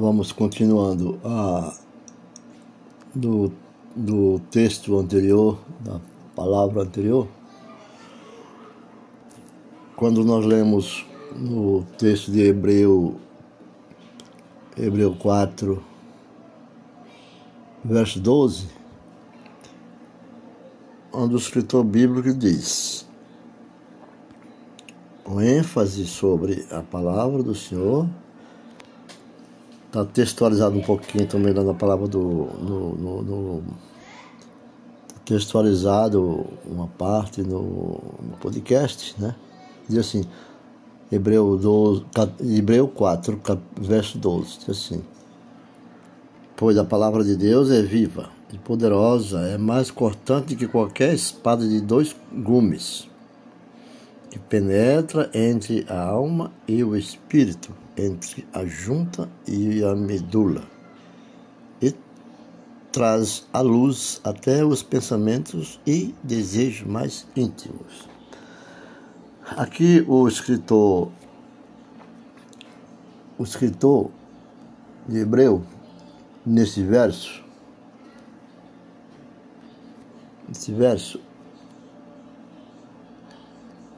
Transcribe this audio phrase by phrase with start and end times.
[0.00, 1.74] Vamos continuando a,
[3.14, 3.52] do,
[3.94, 6.00] do texto anterior, da
[6.34, 7.28] palavra anterior.
[9.96, 11.04] Quando nós lemos
[11.36, 13.20] no texto de Hebreu,
[14.74, 15.84] Hebreu 4,
[17.84, 18.68] verso 12,
[21.12, 23.06] onde o escritor bíblico diz:
[25.22, 28.08] com ênfase sobre a palavra do Senhor.
[29.90, 32.20] Está textualizado um pouquinho também na palavra do.
[32.20, 33.62] No, no, no,
[35.24, 39.34] textualizado uma parte no, no, podcast, né?
[39.88, 40.22] Diz assim,
[41.10, 42.04] Hebreu, 12,
[42.40, 43.40] Hebreu 4,
[43.80, 45.02] verso 12, diz assim.
[46.54, 51.66] Pois a palavra de Deus é viva e poderosa, é mais cortante que qualquer espada
[51.66, 53.09] de dois gumes
[54.30, 60.62] que penetra entre a alma e o espírito, entre a junta e a medula,
[61.82, 61.92] e
[62.92, 68.08] traz à luz até os pensamentos e desejos mais íntimos.
[69.56, 71.10] Aqui o escritor,
[73.36, 74.10] o escritor
[75.08, 75.64] de Hebreu,
[76.46, 77.42] nesse verso,
[80.48, 81.20] nesse verso,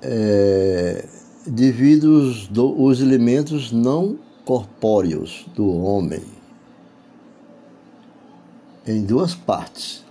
[0.02, 1.04] é,
[1.46, 6.22] devido os, do, os elementos não corpóreos do homem
[8.84, 10.04] em duas partes,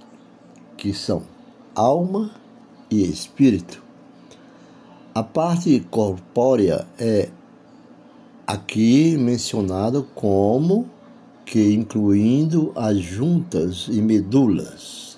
[0.77, 1.23] que são
[1.75, 2.31] alma
[2.89, 3.83] e espírito.
[5.13, 7.29] A parte corpórea é
[8.47, 10.89] aqui mencionada como
[11.45, 15.10] que incluindo as juntas e medulas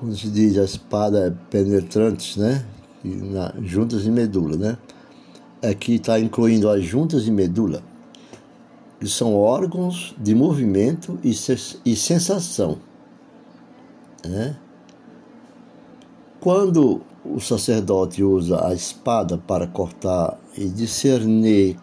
[0.00, 2.64] quando se diz a espada penetrantes, né?
[3.04, 4.78] Na, juntas e medula, né?
[5.62, 7.82] Aqui está incluindo as juntas e medula,
[8.98, 11.34] que são órgãos de movimento e,
[11.84, 12.78] e sensação.
[14.26, 14.56] Né?
[16.40, 21.76] Quando o sacerdote usa a espada para cortar e discernir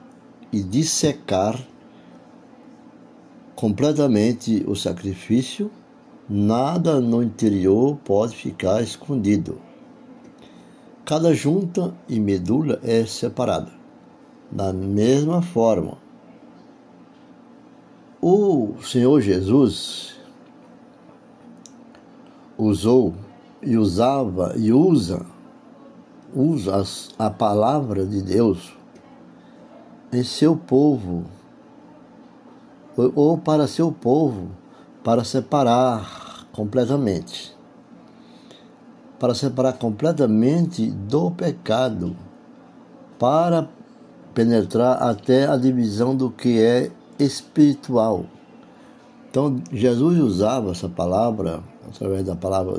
[0.51, 1.59] e dissecar
[3.55, 5.69] completamente o sacrifício,
[6.29, 9.61] Nada no interior pode ficar escondido.
[11.05, 13.71] Cada junta e medula é separada.
[14.51, 15.97] Da mesma forma,
[18.21, 20.15] o Senhor Jesus
[22.57, 23.13] usou
[23.61, 25.25] e usava e usa
[26.33, 26.83] usa
[27.17, 28.73] a palavra de Deus
[30.11, 31.25] em seu povo
[33.15, 34.49] ou para seu povo
[35.07, 37.55] para separar completamente.
[39.17, 42.13] Para separar completamente do pecado,
[43.17, 43.69] para
[44.33, 48.25] penetrar até a divisão do que é espiritual.
[49.31, 52.73] Então, Jesus usava essa palavra, através da palavra,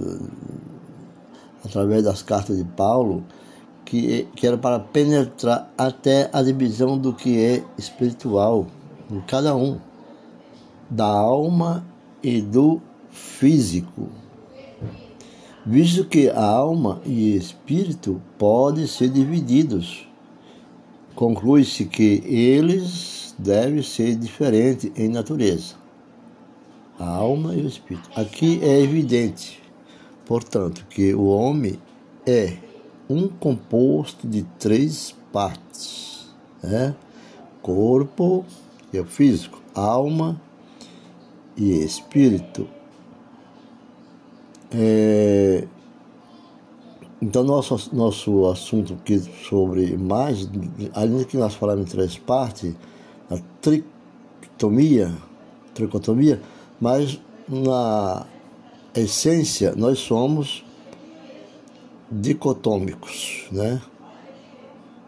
[1.65, 3.25] através das cartas de Paulo,
[3.87, 8.67] que, que era para penetrar até a divisão do que é espiritual
[9.11, 9.79] em cada um,
[10.91, 11.83] da alma
[12.23, 12.81] e do
[13.11, 14.09] físico,
[15.65, 20.09] visto que a alma e espírito podem ser divididos.
[21.15, 25.75] Conclui-se que eles devem ser diferentes em natureza,
[26.99, 28.09] a alma e o espírito.
[28.15, 29.63] Aqui é evidente,
[30.25, 31.79] portanto, que o homem
[32.27, 32.57] é
[33.09, 36.29] um composto de três partes,
[36.63, 36.95] né?
[37.63, 38.45] corpo,
[38.91, 40.41] que é o físico, alma
[41.59, 42.69] e espírito.
[44.71, 45.67] É,
[47.21, 50.49] então, nosso, nosso assunto aqui sobre mais,
[50.95, 52.75] além que nós falamos em três partes,
[53.29, 55.13] a tricotomia,
[55.75, 56.41] tricotomia,
[56.81, 58.25] mas na
[58.95, 60.65] essência nós somos
[62.11, 63.83] dicotômicos, né?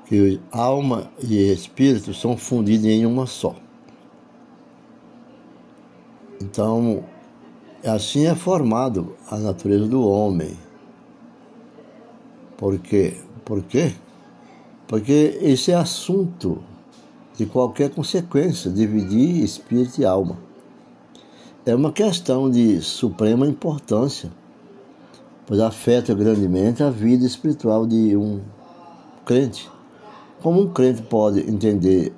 [0.06, 3.54] Que alma e espírito são fundidos em uma só.
[6.40, 7.04] Então,
[7.84, 10.56] assim é formado a natureza do homem.
[12.56, 13.16] Por quê?
[13.44, 13.92] Por quê?
[14.86, 16.62] Porque esse é assunto
[17.36, 20.38] de qualquer consequência, dividir espírito e alma.
[21.64, 24.30] É uma questão de suprema importância,
[25.46, 28.40] pois afeta grandemente a vida espiritual de um
[29.24, 29.70] crente.
[30.42, 32.14] Como um crente pode entender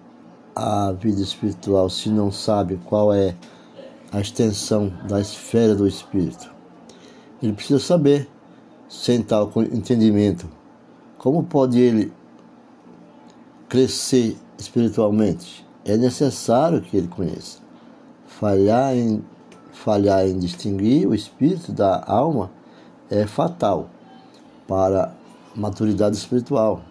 [0.54, 3.34] a vida espiritual se não sabe qual é
[4.12, 6.52] a extensão da esfera do espírito.
[7.42, 8.28] Ele precisa saber,
[8.88, 10.46] sem tal entendimento,
[11.16, 12.12] como pode ele
[13.68, 17.58] crescer espiritualmente, é necessário que ele conheça.
[18.26, 19.24] Falhar em,
[19.72, 22.50] falhar em distinguir o espírito da alma
[23.10, 23.88] é fatal
[24.68, 25.14] para
[25.56, 26.82] a maturidade espiritual.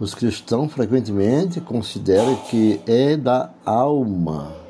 [0.00, 4.63] Os cristãos frequentemente consideram que é da alma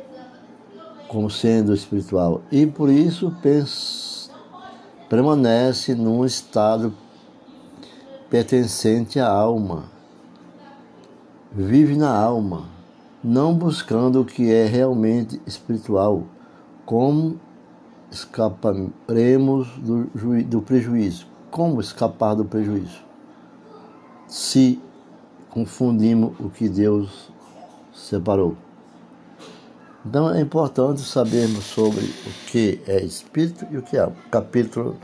[1.08, 3.34] como sendo espiritual e por isso
[5.08, 6.92] permanece num estado
[8.28, 9.84] pertencente à alma.
[11.52, 12.64] Vive na alma,
[13.22, 16.24] não buscando o que é realmente espiritual.
[16.84, 17.38] Como
[18.10, 20.06] escaparemos do,
[20.44, 21.26] do prejuízo?
[21.50, 23.02] Como escapar do prejuízo?
[24.26, 24.80] Se
[25.48, 27.30] confundimos o que Deus
[27.92, 28.56] separou.
[30.06, 34.06] Então é importante sabermos sobre o que é espírito e o que é.
[34.30, 34.96] Capítulo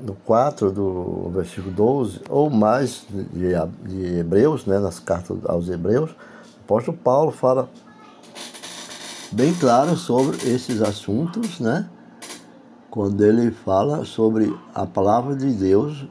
[0.00, 3.52] no 4 do versículo 12, ou mais de,
[3.88, 7.68] de Hebreus, né, nas cartas aos Hebreus, o apóstolo Paulo fala
[9.32, 11.88] bem claro sobre esses assuntos, né?
[12.90, 16.06] Quando ele fala sobre a palavra de Deus,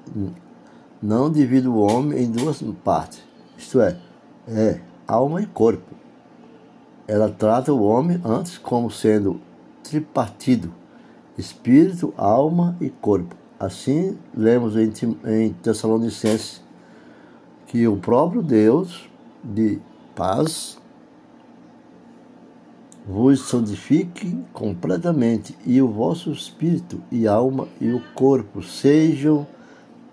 [1.01, 3.21] não divide o homem em duas partes,
[3.57, 3.97] isto é,
[4.47, 5.99] é alma e corpo
[7.09, 9.41] ela trata o homem antes como sendo
[9.83, 10.71] tripartido,
[11.35, 13.35] espírito, alma e corpo.
[13.59, 14.94] Assim, lemos em,
[15.25, 16.61] em Tessalonicenses
[17.65, 19.09] que o próprio Deus
[19.44, 19.79] de
[20.15, 20.77] paz
[23.07, 29.47] vos santifique completamente e o vosso espírito e alma e o corpo sejam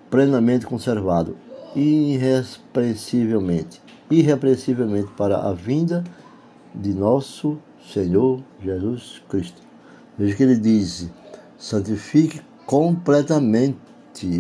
[0.08, 1.34] plenamente conservados
[1.75, 6.25] irrepreensivelmente, irrepreensivelmente para a vinda de
[6.84, 7.58] nosso
[7.93, 9.62] Senhor Jesus Cristo.
[10.19, 11.11] Veja que ele diz:
[11.58, 13.78] santifique completamente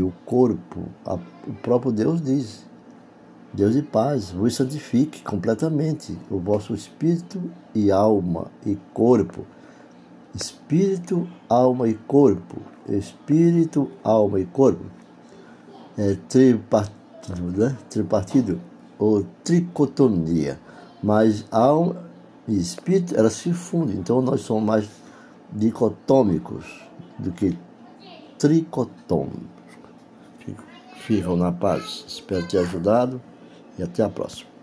[0.02, 0.84] o corpo.
[1.46, 2.64] O próprio Deus diz:
[3.52, 7.42] Deus de paz, vos santifique completamente o vosso espírito
[7.74, 9.46] e alma e corpo.
[10.34, 12.60] Espírito, alma e corpo.
[12.88, 14.84] Espírito, alma e corpo.
[15.96, 17.76] É tripartido, né?
[17.88, 18.60] Tripartido
[18.98, 20.58] ou tricotomia.
[21.02, 22.05] Mas alma
[22.48, 23.96] e espírito, ela se funde.
[23.96, 24.88] Então nós somos mais
[25.52, 26.64] dicotômicos
[27.18, 27.56] do que
[28.38, 29.56] tricotômicos.
[30.98, 32.04] Ficam na paz.
[32.08, 33.20] Espero ter ajudado
[33.78, 34.55] e até a próxima.